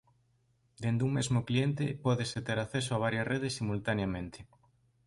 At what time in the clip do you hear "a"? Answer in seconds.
2.93-3.01